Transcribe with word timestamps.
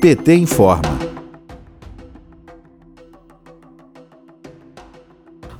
PT 0.00 0.34
informa. 0.34 1.10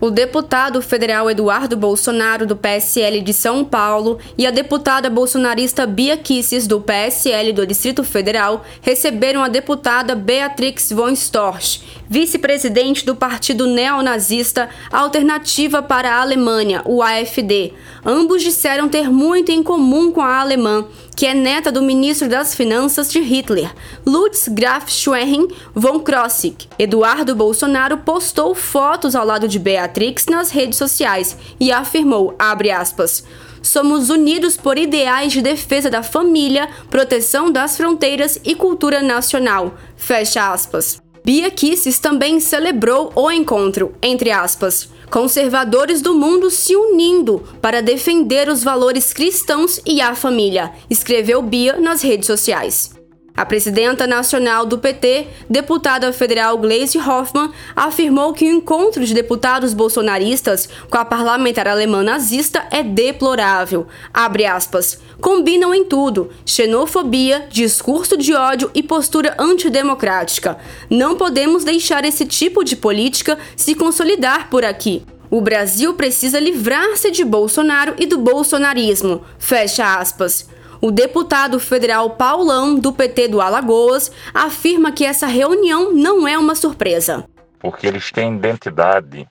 o 0.00 0.10
deputado 0.10 0.80
federal 0.80 1.30
Eduardo 1.30 1.76
Bolsonaro, 1.76 2.47
do 2.47 2.57
PSL 2.57 3.21
de 3.21 3.34
São 3.34 3.65
Paulo, 3.65 4.18
e 4.39 4.47
a 4.47 4.50
deputada 4.50 5.11
bolsonarista 5.11 5.87
Bia 5.87 6.17
Kisses, 6.17 6.67
do 6.67 6.81
PSL 6.81 7.53
do 7.53 7.67
Distrito 7.67 8.03
Federal, 8.03 8.64
receberam 8.80 9.43
a 9.43 9.48
deputada 9.48 10.14
Beatrix 10.14 10.91
von 10.91 11.11
Storch, 11.11 11.82
vice-presidente 12.09 13.04
do 13.04 13.14
partido 13.14 13.66
neonazista 13.66 14.70
Alternativa 14.91 15.82
para 15.82 16.14
a 16.14 16.22
Alemanha, 16.22 16.82
o 16.86 17.02
AFD. 17.02 17.75
Ambos 18.04 18.43
disseram 18.43 18.88
ter 18.88 19.11
muito 19.11 19.52
em 19.52 19.62
comum 19.62 20.11
com 20.11 20.22
a 20.22 20.41
alemã, 20.41 20.86
que 21.21 21.27
é 21.27 21.34
neta 21.34 21.71
do 21.71 21.82
ministro 21.82 22.27
das 22.30 22.55
Finanças 22.55 23.12
de 23.12 23.20
Hitler, 23.20 23.70
Lutz 24.07 24.48
Graf 24.48 24.91
Schwerin 24.91 25.48
von 25.74 26.01
Krosigk. 26.01 26.66
Eduardo 26.78 27.37
Bolsonaro 27.37 27.98
postou 27.98 28.55
fotos 28.55 29.15
ao 29.15 29.27
lado 29.27 29.47
de 29.47 29.59
Beatrix 29.59 30.25
nas 30.30 30.51
redes 30.51 30.78
sociais 30.78 31.37
e 31.61 31.70
afirmou, 31.70 32.34
aspas, 32.38 33.23
Somos 33.61 34.09
unidos 34.09 34.56
por 34.56 34.78
ideais 34.78 35.30
de 35.30 35.42
defesa 35.42 35.91
da 35.91 36.02
família, 36.02 36.70
proteção 36.88 37.52
das 37.52 37.77
fronteiras 37.77 38.41
e 38.42 38.55
cultura 38.55 39.02
nacional. 39.02 39.75
Fecha 39.97 40.50
aspas. 40.50 41.02
Bia 41.24 41.51
Kisses 41.51 41.98
também 41.98 42.41
celebrou 42.41 43.12
o 43.15 43.30
encontro, 43.30 43.95
entre 44.02 44.30
aspas, 44.30 44.88
conservadores 45.11 46.01
do 46.01 46.15
mundo 46.15 46.51
se 46.51 46.74
unindo 46.74 47.42
para 47.61 47.83
defender 47.83 48.48
os 48.48 48.65
valores 48.65 49.12
cristãos 49.12 49.80
e 49.84 50.01
a 50.01 50.14
família, 50.14 50.73
escreveu 50.88 51.42
Bia 51.42 51.78
nas 51.78 52.02
redes 52.02 52.27
sociais. 52.27 52.99
A 53.37 53.47
presidenta 53.47 54.07
nacional 54.07 54.66
do 54.66 54.79
PT, 54.79 55.29
deputada 55.48 56.12
federal 56.12 56.59
Gleisi 56.59 56.98
Hoffmann, 56.98 57.51
afirmou 57.75 58.33
que 58.34 58.45
o 58.45 58.55
encontro 58.56 59.05
de 59.05 59.14
deputados 59.14 59.72
bolsonaristas 59.72 60.69
com 60.91 60.98
a 60.98 61.05
parlamentar 61.05 61.67
alemã 61.67 62.03
nazista 62.03 62.67
é 62.70 62.83
deplorável. 62.83 63.87
Abre 64.12 64.45
aspas. 64.45 64.98
Combinam 65.20 65.75
em 65.75 65.84
tudo: 65.84 66.31
xenofobia, 66.45 67.47
discurso 67.50 68.17
de 68.17 68.34
ódio 68.34 68.70
e 68.75 68.83
postura 68.83 69.34
antidemocrática. 69.39 70.59
Não 70.91 71.17
podemos 71.17 71.65
deixar 71.65 72.05
esse 72.05 72.27
tipo 72.27 72.65
de 72.65 72.77
política 72.77 73.39
se 73.56 73.75
consolidar 73.75 74.50
por 74.50 74.65
aqui. 74.65 75.03
O 75.31 75.41
Brasil 75.41 75.94
precisa 75.94 76.41
livrar-se 76.41 77.11
de 77.11 77.25
Bolsonaro 77.25 77.94
e 77.98 78.05
do 78.05 78.19
bolsonarismo. 78.19 79.22
Fecha 79.39 79.98
aspas. 79.98 80.48
O 80.83 80.91
deputado 80.91 81.61
federal 81.61 82.09
Paulão, 82.11 82.78
do 82.78 82.91
PT 82.91 83.28
do 83.28 83.42
Alagoas, 83.42 84.11
afirma 84.33 84.91
que 84.91 85.05
essa 85.05 85.27
reunião 85.27 85.92
não 85.92 86.27
é 86.27 86.39
uma 86.39 86.55
surpresa. 86.55 87.28
Porque 87.59 87.87
eles 87.87 88.11
têm 88.11 88.34
identidade 88.34 89.28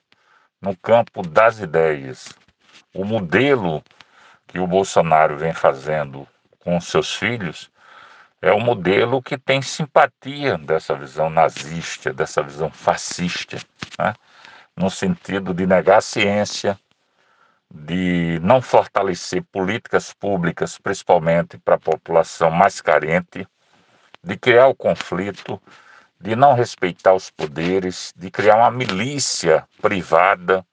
no 0.62 0.76
campo 0.76 1.26
das 1.26 1.58
ideias. 1.58 2.28
O 2.94 3.04
modelo 3.04 3.82
que 4.46 4.60
o 4.60 4.66
Bolsonaro 4.66 5.36
vem 5.36 5.52
fazendo 5.52 6.24
com 6.60 6.80
seus 6.80 7.12
filhos 7.16 7.68
é 8.40 8.52
o 8.52 8.60
modelo 8.60 9.20
que 9.20 9.36
tem 9.36 9.60
simpatia 9.60 10.56
dessa 10.56 10.94
visão 10.94 11.28
nazista, 11.28 12.12
dessa 12.12 12.44
visão 12.44 12.70
fascista, 12.70 13.58
né? 13.98 14.14
no 14.76 14.88
sentido 14.88 15.52
de 15.52 15.66
negar 15.66 15.98
a 15.98 16.00
ciência, 16.00 16.78
de 17.72 18.38
não 18.42 18.60
fortalecer 18.60 19.42
políticas 19.52 20.12
públicas, 20.12 20.78
principalmente 20.78 21.58
para 21.58 21.76
a 21.76 21.78
população 21.78 22.50
mais 22.50 22.80
carente, 22.80 23.46
de 24.22 24.36
criar 24.36 24.66
o 24.66 24.74
conflito, 24.74 25.60
de 26.20 26.34
não 26.36 26.54
respeitar 26.54 27.14
os 27.14 27.30
poderes, 27.30 28.12
de 28.16 28.30
criar 28.30 28.56
uma 28.56 28.70
milícia 28.70 29.66
privada, 29.80 30.64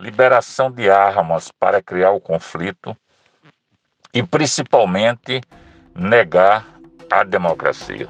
liberação 0.00 0.70
de 0.70 0.90
armas 0.90 1.52
para 1.52 1.82
criar 1.82 2.10
o 2.10 2.20
conflito 2.20 2.96
e 4.12 4.22
principalmente 4.22 5.40
negar 5.94 6.66
a 7.10 7.22
democracia. 7.22 8.08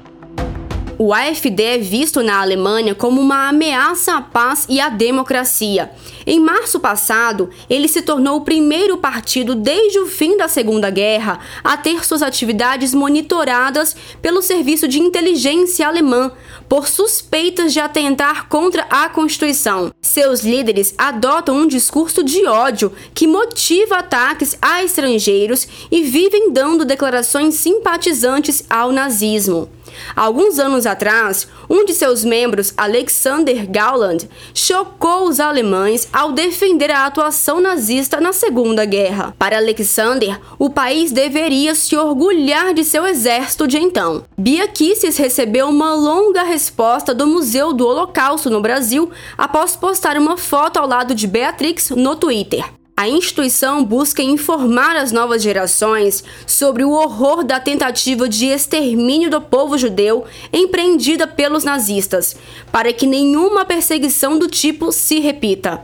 O 1.03 1.15
AfD 1.15 1.63
é 1.63 1.77
visto 1.79 2.21
na 2.21 2.39
Alemanha 2.39 2.93
como 2.93 3.19
uma 3.19 3.49
ameaça 3.49 4.17
à 4.17 4.21
paz 4.21 4.67
e 4.69 4.79
à 4.79 4.87
democracia. 4.87 5.89
Em 6.27 6.39
março 6.39 6.79
passado, 6.79 7.49
ele 7.67 7.87
se 7.87 8.03
tornou 8.03 8.37
o 8.37 8.41
primeiro 8.41 8.95
partido 8.97 9.55
desde 9.55 9.97
o 9.97 10.05
fim 10.05 10.37
da 10.37 10.47
Segunda 10.47 10.91
Guerra 10.91 11.39
a 11.63 11.75
ter 11.75 12.05
suas 12.05 12.21
atividades 12.21 12.93
monitoradas 12.93 13.95
pelo 14.21 14.43
Serviço 14.43 14.87
de 14.87 14.99
Inteligência 14.99 15.87
alemã 15.87 16.31
por 16.69 16.87
suspeitas 16.87 17.73
de 17.73 17.79
atentar 17.79 18.47
contra 18.47 18.83
a 18.83 19.09
Constituição. 19.09 19.91
Seus 20.03 20.41
líderes 20.41 20.93
adotam 20.99 21.55
um 21.55 21.67
discurso 21.67 22.23
de 22.23 22.45
ódio 22.45 22.93
que 23.15 23.25
motiva 23.25 23.97
ataques 23.97 24.55
a 24.61 24.83
estrangeiros 24.83 25.67
e 25.89 26.03
vivem 26.03 26.53
dando 26.53 26.85
declarações 26.85 27.55
simpatizantes 27.55 28.63
ao 28.69 28.91
nazismo. 28.91 29.67
Alguns 30.15 30.59
anos 30.59 30.85
atrás, 30.85 31.47
um 31.69 31.85
de 31.85 31.93
seus 31.93 32.23
membros, 32.23 32.73
Alexander 32.75 33.69
Gauland, 33.69 34.29
chocou 34.53 35.27
os 35.27 35.39
alemães 35.39 36.07
ao 36.11 36.31
defender 36.31 36.91
a 36.91 37.05
atuação 37.05 37.59
nazista 37.59 38.19
na 38.19 38.33
Segunda 38.33 38.85
Guerra. 38.85 39.33
Para 39.37 39.57
Alexander, 39.57 40.39
o 40.59 40.69
país 40.69 41.11
deveria 41.11 41.75
se 41.75 41.95
orgulhar 41.95 42.73
de 42.73 42.83
seu 42.83 43.05
exército 43.05 43.67
de 43.67 43.77
então. 43.77 44.23
Bia 44.37 44.67
Kisses 44.67 45.17
recebeu 45.17 45.69
uma 45.69 45.93
longa 45.93 46.43
resposta 46.43 47.13
do 47.13 47.27
Museu 47.27 47.73
do 47.73 47.87
Holocausto 47.87 48.49
no 48.49 48.61
Brasil 48.61 49.11
após 49.37 49.75
postar 49.75 50.17
uma 50.17 50.37
foto 50.37 50.77
ao 50.77 50.87
lado 50.87 51.15
de 51.15 51.27
Beatrix 51.27 51.91
no 51.91 52.15
Twitter. 52.15 52.80
A 53.01 53.09
instituição 53.09 53.83
busca 53.83 54.21
informar 54.21 54.95
as 54.95 55.11
novas 55.11 55.41
gerações 55.41 56.23
sobre 56.45 56.83
o 56.83 56.91
horror 56.91 57.43
da 57.43 57.59
tentativa 57.59 58.29
de 58.29 58.45
extermínio 58.45 59.27
do 59.27 59.41
povo 59.41 59.75
judeu 59.75 60.25
empreendida 60.53 61.25
pelos 61.25 61.63
nazistas, 61.63 62.35
para 62.71 62.93
que 62.93 63.07
nenhuma 63.07 63.65
perseguição 63.65 64.37
do 64.37 64.47
tipo 64.47 64.91
se 64.91 65.19
repita. 65.19 65.83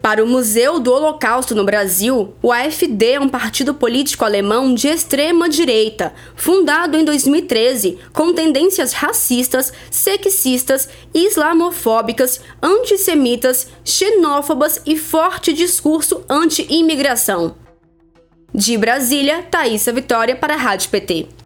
Para 0.00 0.22
o 0.22 0.26
Museu 0.26 0.78
do 0.78 0.92
Holocausto 0.92 1.54
no 1.54 1.64
Brasil, 1.64 2.34
o 2.40 2.52
AfD 2.52 3.12
é 3.12 3.20
um 3.20 3.28
partido 3.28 3.74
político 3.74 4.24
alemão 4.24 4.72
de 4.72 4.86
extrema 4.86 5.48
direita, 5.48 6.14
fundado 6.36 6.96
em 6.96 7.04
2013, 7.04 7.98
com 8.12 8.32
tendências 8.32 8.92
racistas, 8.92 9.72
sexistas, 9.90 10.88
islamofóbicas, 11.12 12.40
antissemitas, 12.62 13.68
xenófobas 13.84 14.80
e 14.86 14.96
forte 14.96 15.52
discurso 15.52 16.22
anti-imigração. 16.28 17.56
De 18.54 18.78
Brasília, 18.78 19.42
Thaisa 19.42 19.92
Vitória 19.92 20.36
para 20.36 20.54
a 20.54 20.56
Rádio 20.56 20.90
PT. 20.90 21.37